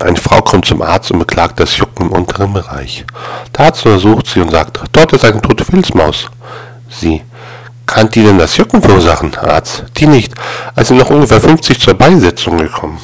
Eine 0.00 0.16
Frau 0.16 0.40
kommt 0.40 0.64
zum 0.64 0.80
Arzt 0.80 1.10
und 1.10 1.18
beklagt 1.18 1.60
das 1.60 1.76
Jucken 1.76 2.06
im 2.06 2.12
unteren 2.12 2.52
Bereich. 2.52 3.04
Der 3.56 3.66
Arzt 3.66 3.84
untersucht 3.84 4.26
sie 4.26 4.40
und 4.40 4.50
sagt, 4.50 4.80
dort 4.92 5.12
ist 5.12 5.24
eine 5.24 5.40
tote 5.42 5.64
Filzmaus. 5.64 6.26
Sie, 6.88 7.22
kann 7.84 8.08
die 8.08 8.22
denn 8.22 8.38
das 8.38 8.56
Jucken 8.56 8.80
verursachen, 8.80 9.34
Arzt? 9.36 9.84
Die 9.96 10.06
nicht. 10.06 10.34
als 10.74 10.88
sie 10.88 10.94
noch 10.94 11.10
ungefähr 11.10 11.40
50 11.40 11.78
zur 11.78 11.94
Beisetzung 11.94 12.56
gekommen. 12.56 12.98